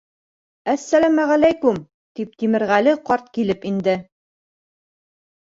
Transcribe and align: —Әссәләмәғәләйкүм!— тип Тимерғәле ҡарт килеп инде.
—Әссәләмәғәләйкүм!— 0.71 1.77
тип 2.21 2.31
Тимерғәле 2.45 2.97
ҡарт 3.11 3.29
килеп 3.39 3.69
инде. 3.73 3.97